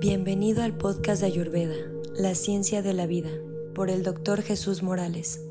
[0.00, 1.74] Bienvenido al podcast de Ayurveda,
[2.14, 3.28] La Ciencia de la Vida,
[3.74, 5.42] por el doctor Jesús Morales.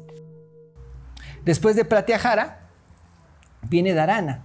[1.46, 2.68] Después de Pratyahara
[3.70, 4.44] viene Dharana.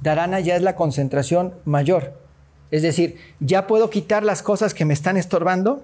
[0.00, 2.22] Dharana ya es la concentración mayor.
[2.70, 5.82] Es decir, ya puedo quitar las cosas que me están estorbando,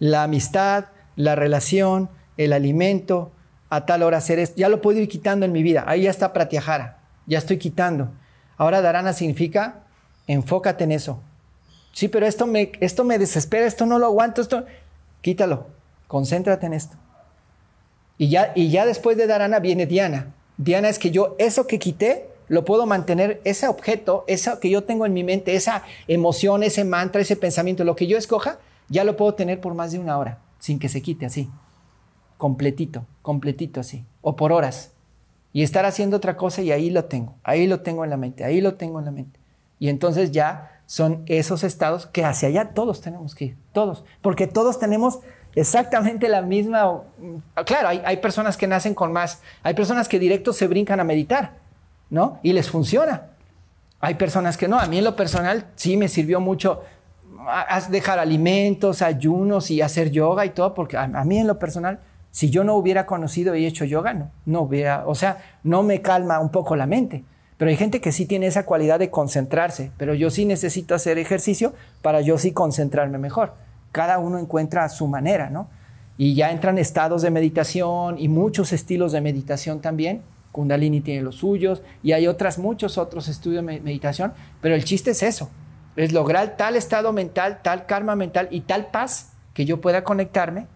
[0.00, 3.30] la amistad, la relación, el alimento,
[3.70, 5.84] a tal hora hacer esto, ya lo puedo ir quitando en mi vida.
[5.86, 8.10] Ahí ya está Pratyahara, ya estoy quitando.
[8.56, 9.84] Ahora Dharana significa
[10.26, 11.22] enfócate en eso,
[11.94, 14.64] Sí, pero esto me, esto me desespera, esto no lo aguanto, esto...
[15.22, 15.68] Quítalo,
[16.08, 16.96] concéntrate en esto.
[18.18, 20.34] Y ya, y ya después de Dharana viene Diana.
[20.58, 24.82] Diana es que yo eso que quité, lo puedo mantener, ese objeto, eso que yo
[24.84, 29.04] tengo en mi mente, esa emoción, ese mantra, ese pensamiento, lo que yo escoja, ya
[29.04, 31.48] lo puedo tener por más de una hora, sin que se quite así.
[32.36, 34.04] Completito, completito así.
[34.20, 34.90] O por horas.
[35.52, 38.42] Y estar haciendo otra cosa y ahí lo tengo, ahí lo tengo en la mente,
[38.42, 39.38] ahí lo tengo en la mente.
[39.78, 44.46] Y entonces ya son esos estados que hacia allá todos tenemos que ir, todos, porque
[44.46, 45.20] todos tenemos
[45.54, 47.02] exactamente la misma...
[47.64, 51.52] Claro, hay, personas que nacen con más, hay personas que directo se brincan a meditar,
[52.10, 52.38] ¿no?
[52.42, 53.28] Y les funciona.
[54.00, 56.82] Hay personas que no, a mí en lo personal sí me sirvió mucho
[57.90, 62.50] dejar alimentos, ayunos y hacer yoga y todo, porque a, mí en lo personal, si
[62.50, 66.40] yo no hubiera conocido y hecho yoga, no, no hubiera, o sea, no me calma
[66.40, 67.24] un poco la mente.
[67.56, 71.18] Pero hay gente que sí tiene esa cualidad de concentrarse, pero yo sí necesito hacer
[71.18, 73.54] ejercicio para yo sí concentrarme mejor.
[73.92, 75.68] Cada uno encuentra su manera, ¿no?
[76.18, 80.22] Y ya entran estados de meditación y muchos estilos de meditación también.
[80.52, 85.10] Kundalini tiene los suyos y hay otras, muchos otros estudios de meditación, pero el chiste
[85.10, 85.50] es eso,
[85.96, 90.68] es lograr tal estado mental, tal karma mental y tal paz que yo pueda conectarme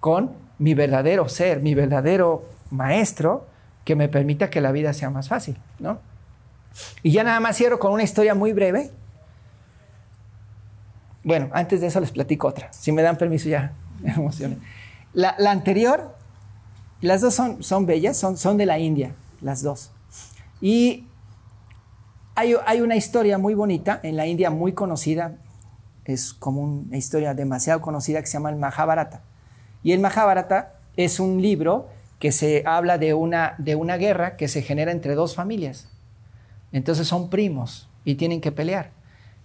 [0.00, 3.46] con mi verdadero ser, mi verdadero maestro,
[3.84, 5.98] que me permita que la vida sea más fácil, ¿no?
[7.02, 8.90] Y ya nada más cierro con una historia muy breve.
[11.24, 12.72] Bueno, antes de eso les platico otra.
[12.72, 14.58] Si me dan permiso ya, me emocioné.
[15.12, 16.16] La, anterior,
[17.00, 19.90] las dos son, son bellas, son, son de la India, las dos.
[20.60, 21.06] Y
[22.34, 25.36] hay, hay, una historia muy bonita en la India, muy conocida,
[26.04, 29.22] es como una historia demasiado conocida que se llama el Mahabharata.
[29.82, 31.88] Y el Mahabharata es un libro
[32.18, 35.88] que se habla de una, de una guerra que se genera entre dos familias.
[36.72, 38.90] Entonces son primos y tienen que pelear.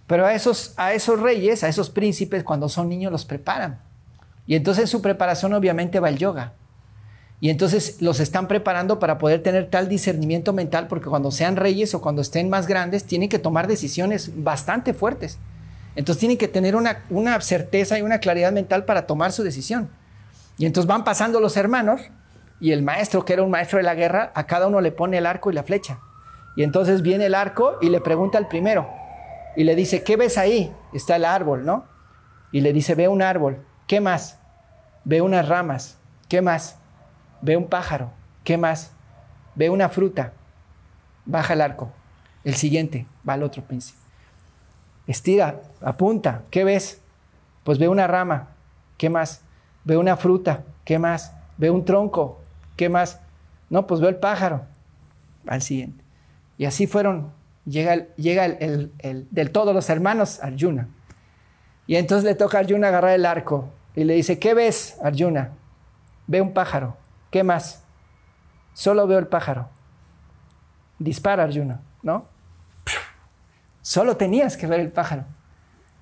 [0.06, 3.80] Pero a esos, a esos reyes, a esos príncipes, cuando son niños los preparan.
[4.46, 6.54] Y entonces su preparación obviamente va el yoga.
[7.40, 11.94] Y entonces los están preparando para poder tener tal discernimiento mental, porque cuando sean reyes
[11.94, 15.38] o cuando estén más grandes, tienen que tomar decisiones bastante fuertes.
[15.94, 19.90] Entonces tienen que tener una, una certeza y una claridad mental para tomar su decisión.
[20.56, 22.00] Y entonces van pasando los hermanos
[22.60, 25.18] y el maestro, que era un maestro de la guerra, a cada uno le pone
[25.18, 26.00] el arco y la flecha.
[26.58, 28.90] Y entonces viene el arco y le pregunta al primero.
[29.54, 30.74] Y le dice, ¿qué ves ahí?
[30.92, 31.84] Está el árbol, ¿no?
[32.50, 33.64] Y le dice, ve un árbol.
[33.86, 34.40] ¿Qué más?
[35.04, 35.98] Ve unas ramas.
[36.28, 36.80] ¿Qué más?
[37.42, 38.10] Ve un pájaro.
[38.42, 38.90] ¿Qué más?
[39.54, 40.32] Ve una fruta.
[41.26, 41.92] Baja el arco.
[42.42, 44.00] El siguiente, va al otro príncipe.
[45.06, 46.42] Estira, apunta.
[46.50, 47.00] ¿Qué ves?
[47.62, 48.48] Pues ve una rama.
[48.96, 49.42] ¿Qué más?
[49.84, 50.64] Ve una fruta.
[50.84, 51.36] ¿Qué más?
[51.56, 52.40] Ve un tronco.
[52.74, 53.20] ¿Qué más?
[53.70, 54.62] No, pues ve el pájaro.
[55.46, 56.07] Al siguiente.
[56.58, 57.32] Y así fueron,
[57.64, 58.92] llega, llega el,
[59.30, 60.88] del todos los hermanos Arjuna.
[61.86, 65.52] Y entonces le toca a Arjuna agarrar el arco y le dice, ¿qué ves, Arjuna?
[66.26, 66.96] Ve un pájaro.
[67.30, 67.84] ¿Qué más?
[68.74, 69.68] Solo veo el pájaro.
[70.98, 72.26] Dispara, Arjuna, ¿no?
[73.80, 75.24] Solo tenías que ver el pájaro.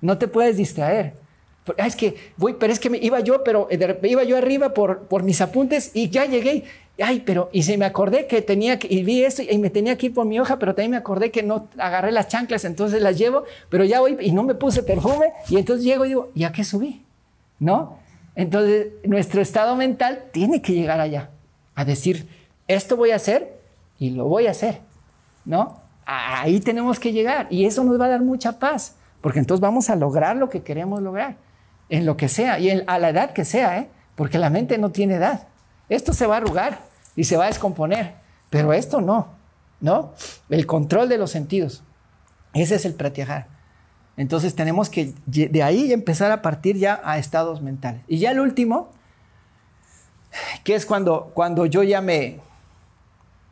[0.01, 1.15] No te puedes distraer.
[1.77, 4.73] Ah, es que voy, pero es que me, iba yo, pero eh, iba yo arriba
[4.73, 6.65] por, por mis apuntes y ya llegué
[7.03, 9.97] ay, pero, y se me acordé que tenía que, y vi esto, y me tenía
[9.97, 13.01] que ir por mi hoja, pero también me acordé que no agarré las chanclas, entonces
[13.01, 16.31] las llevo, pero ya voy, y no me puse perfume, y entonces llego y digo,
[16.33, 17.05] ¿ya qué subí?
[17.59, 17.99] ¿No?
[18.35, 21.29] Entonces, nuestro estado mental tiene que llegar allá,
[21.75, 22.27] a decir,
[22.67, 23.59] esto voy a hacer,
[23.99, 24.79] y lo voy a hacer,
[25.45, 25.79] ¿no?
[26.05, 29.89] Ahí tenemos que llegar, y eso nos va a dar mucha paz, porque entonces vamos
[29.89, 31.35] a lograr lo que queremos lograr,
[31.89, 33.89] en lo que sea, y a la edad que sea, ¿eh?
[34.15, 35.47] Porque la mente no tiene edad.
[35.89, 36.86] Esto se va a arrugar
[37.17, 38.13] y se va a descomponer,
[38.49, 39.27] pero esto no,
[39.81, 40.13] ¿no?
[40.49, 41.83] El control de los sentidos.
[42.53, 43.47] Ese es el pratyahara.
[44.15, 48.01] Entonces tenemos que de ahí empezar a partir ya a estados mentales.
[48.07, 48.89] Y ya el último,
[50.63, 52.39] que es cuando, cuando yo ya me,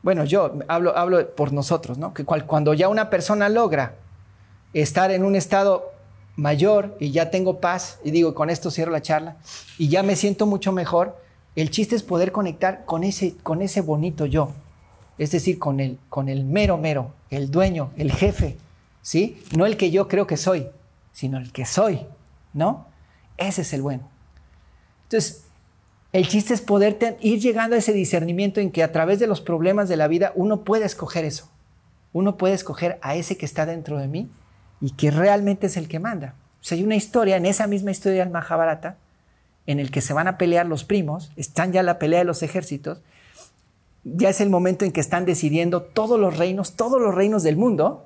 [0.02, 2.14] bueno, yo hablo, hablo por nosotros, ¿no?
[2.14, 3.96] Que cuando ya una persona logra
[4.74, 5.92] estar en un estado
[6.36, 9.38] mayor y ya tengo paz y digo, con esto cierro la charla
[9.78, 11.25] y ya me siento mucho mejor,
[11.56, 14.52] el chiste es poder conectar con ese, con ese bonito yo,
[15.18, 18.58] es decir, con el, con el mero mero, el dueño, el jefe,
[19.02, 19.42] ¿sí?
[19.56, 20.68] No el que yo creo que soy,
[21.14, 22.02] sino el que soy,
[22.54, 22.88] ¿no?
[23.38, 24.10] Ese es el bueno.
[25.04, 25.46] Entonces,
[26.12, 29.42] el chiste es poder ir llegando a ese discernimiento en que a través de los
[29.42, 31.50] problemas de la vida uno puede escoger eso.
[32.14, 34.30] Uno puede escoger a ese que está dentro de mí
[34.80, 36.36] y que realmente es el que manda.
[36.62, 38.98] O sea, hay una historia, en esa misma historia del Mahabharata,
[39.68, 42.44] en el que se van a pelear los primos, están ya la pelea de los
[42.44, 43.02] ejércitos,
[44.06, 47.58] ya es el momento en que están decidiendo todos los reinos, todos los reinos del
[47.58, 48.06] mundo.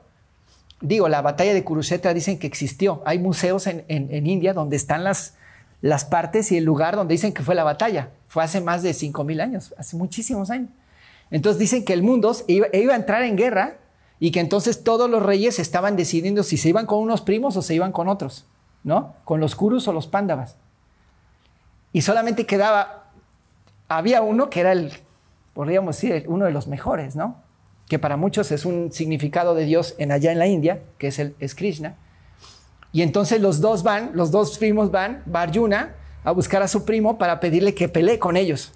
[0.79, 3.01] Digo, la batalla de Kurukshetra dicen que existió.
[3.05, 3.83] Hay museos en,
[4.25, 5.35] India donde están las,
[5.81, 8.11] las partes y el lugar donde dicen que fue la batalla.
[8.29, 10.69] Fue hace más de 5.000 años, hace muchísimos años.
[11.31, 13.77] Entonces dicen que el mundo iba, iba, a entrar en guerra
[14.21, 17.61] y que entonces todos los reyes estaban decidiendo si se iban con unos primos o
[17.61, 18.45] se iban con otros,
[18.83, 19.15] ¿no?
[19.25, 20.55] Con los Kurus o los Pándavas.
[21.91, 23.11] Y solamente quedaba,
[23.87, 24.91] había uno que era el
[25.59, 27.35] podríamos decir, uno de los mejores, ¿no?
[27.89, 31.19] Que para muchos es un significado de Dios en allá en la India, que es,
[31.19, 31.97] el, es Krishna.
[32.93, 36.85] Y entonces los dos van, los dos primos van, va Arjuna a buscar a su
[36.85, 38.71] primo para pedirle que pelee con ellos.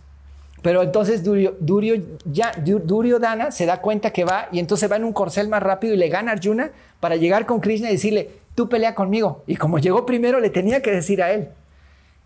[0.61, 5.63] Pero entonces Duryodhana se da cuenta que va y entonces va en un corcel más
[5.63, 9.45] rápido y le gana a Arjuna para llegar con Krishna y decirle, tú pelea conmigo.
[9.47, 11.47] Y como llegó primero, le tenía que decir a él.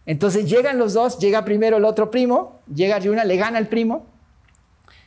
[0.08, 4.08] Entonces llegan los dos, llega primero el otro primo, llega Arjuna, le gana el primo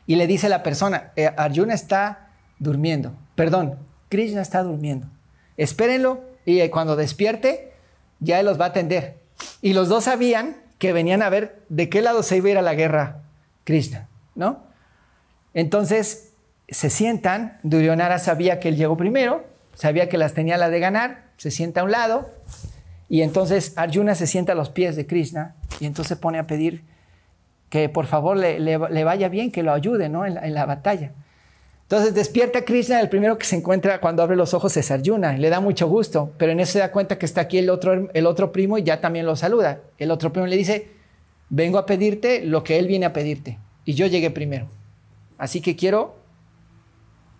[0.06, 3.78] y le dice a la persona, eh, Arjuna está durmiendo, perdón,
[4.10, 5.08] Krishna está durmiendo.
[5.56, 7.72] Espérenlo y eh, cuando despierte
[8.20, 9.16] ya él los va a atender.
[9.62, 12.58] Y los dos sabían que venían a ver de qué lado se iba a ir
[12.58, 13.22] a la guerra
[13.64, 14.64] Krishna, ¿no?
[15.54, 16.32] Entonces
[16.68, 21.30] se sientan, Duryodhana sabía que él llegó primero, sabía que las tenía la de ganar,
[21.38, 22.30] se sienta a un lado
[23.10, 26.84] y entonces Arjuna se sienta a los pies de Krishna y entonces pone a pedir
[27.68, 30.24] que por favor le, vaya bien, que lo ayude ¿no?
[30.24, 31.10] en, la, batalla.
[31.82, 35.50] Entonces despierta Krishna, el primero que se encuentra cuando abre los ojos es Arjuna, le
[35.50, 38.26] da mucho gusto, pero en eso se da cuenta que está aquí el otro, el
[38.26, 39.80] otro primo y ya también lo saluda.
[39.98, 40.90] El otro primo le dice,
[41.48, 44.68] vengo a pedirte lo que él viene a pedirte y yo llegué primero.
[45.36, 46.14] Así que quiero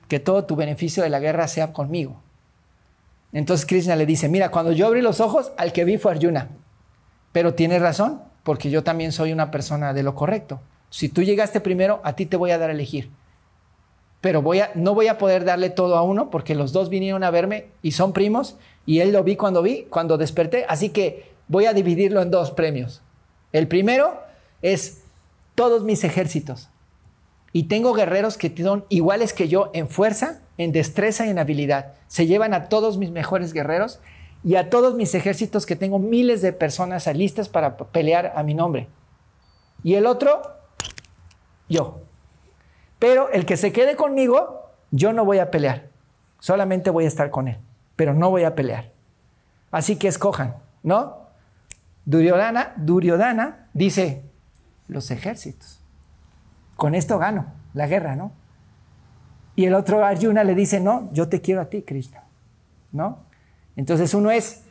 [0.08, 2.20] que todo tu beneficio de la guerra sea conmigo.
[3.32, 6.48] Entonces Krishna le dice, mira, cuando yo abrí los ojos, al que vi fue Arjuna,
[7.32, 10.60] pero tiene razón, porque yo también soy una persona de lo correcto.
[10.90, 13.10] Si tú llegaste primero, a ti te voy a dar a elegir.
[14.20, 17.24] Pero voy a, no voy a poder darle todo a uno porque los dos vinieron
[17.24, 20.66] a verme y son primos y él lo vi cuando vi, cuando desperté.
[20.68, 23.02] Así que voy a dividirlo en dos premios.
[23.52, 24.20] El primero
[24.62, 25.04] es
[25.54, 26.68] todos mis ejércitos.
[27.52, 31.94] Y tengo guerreros que son iguales que yo en fuerza, en destreza y en habilidad.
[32.06, 33.98] Se llevan a todos mis mejores guerreros
[34.44, 38.52] y a todos mis ejércitos que tengo miles de personas listas para pelear a mi
[38.52, 38.86] nombre.
[39.82, 40.42] Y el otro,
[41.66, 42.02] yo.
[42.98, 45.88] Pero el que se quede conmigo, yo no voy a pelear.
[46.40, 47.56] Solamente voy a estar con él,
[47.96, 48.92] pero no voy a pelear.
[49.70, 51.20] Así que escojan, ¿no?
[52.04, 54.24] Duryodhana, Duryodhana dice,
[54.88, 55.80] los ejércitos.
[56.76, 58.32] Con esto gano la guerra, ¿no?
[59.60, 62.24] Y el otro Arjuna le dice, no, yo te quiero a ti, Krishna,
[62.92, 63.18] ¿no?
[63.76, 64.62] Entonces uno es,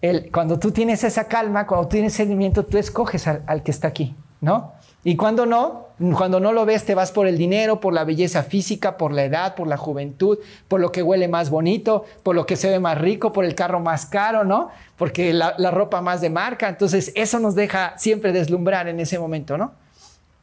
[0.00, 4.14] el, cuando tú tienes esa calma, cuando tienes sentimiento, tú escoges al, que está aquí,
[4.40, 4.70] ¿no?
[5.02, 5.86] Y cuando no,
[6.16, 9.24] cuando no lo ves, te vas por el dinero, por la belleza física, por la
[9.24, 10.38] edad, por la juventud,
[10.68, 13.56] por lo que huele más bonito, por lo que se ve más rico, por el
[13.56, 14.68] carro más caro, ¿no?
[14.96, 16.68] Porque la, la ropa más de marca.
[16.68, 19.72] Entonces, eso nos deja siempre deslumbrar en ese momento, ¿no?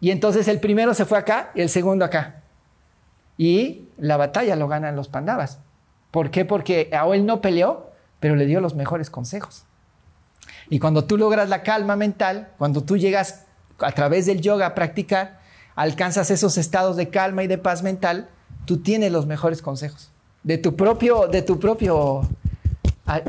[0.01, 2.41] Y entonces el primero se fue acá y el segundo acá.
[3.37, 5.59] Y la batalla lo ganan los pandavas.
[6.11, 6.45] ¿Por qué?
[6.45, 9.65] Porque a él no peleó, pero le dio los mejores consejos.
[10.69, 13.45] Y cuando tú logras la calma mental, cuando tú llegas
[13.79, 15.39] a través del yoga a practicar,
[15.75, 18.29] alcanzas esos estados de calma y de paz mental,
[18.65, 20.11] tú tienes los mejores consejos.
[20.43, 22.21] De tu propio, de tu propio,
[23.05, 23.21] ah,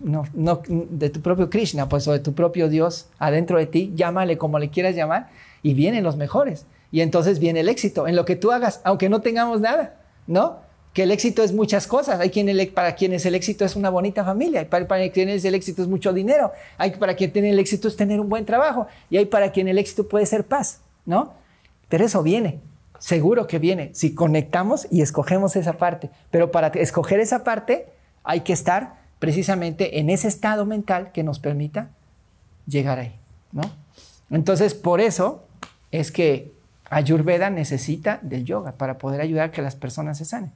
[0.00, 3.92] no, no, de tu propio Krishna, pues, o de tu propio Dios adentro de ti,
[3.94, 5.28] llámale como le quieras llamar,
[5.62, 6.66] y vienen los mejores.
[6.90, 10.68] Y entonces viene el éxito en lo que tú hagas, aunque no tengamos nada, ¿no?
[10.98, 12.18] que el éxito es muchas cosas.
[12.18, 15.54] Hay quien para quienes el éxito es una bonita familia, hay para, para, quienes el
[15.54, 18.88] éxito es mucho dinero, hay para quien tiene el éxito es tener un buen trabajo
[19.08, 21.34] y hay para quien el éxito puede ser paz, ¿no?
[21.88, 22.60] Pero eso viene,
[22.98, 26.10] seguro que viene, si conectamos y escogemos esa parte.
[26.32, 27.86] Pero para escoger esa parte
[28.24, 31.90] hay que estar precisamente en ese estado mental que nos permita
[32.66, 33.14] llegar ahí,
[33.52, 33.62] ¿no?
[34.30, 35.44] Entonces, por eso
[35.92, 36.57] es que
[36.90, 40.52] Ayurveda necesita del yoga para poder ayudar a que las personas se sanen.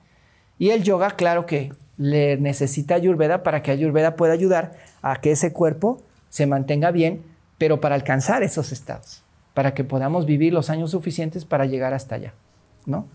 [0.58, 4.72] Y el yoga, claro que le necesita Ayurveda para que Ayurveda pueda ayudar
[5.02, 7.22] a que ese cuerpo se mantenga bien,
[7.58, 9.22] pero para alcanzar esos estados,
[9.54, 12.32] para que podamos vivir los años suficientes para llegar hasta allá,
[12.86, 13.06] ¿no?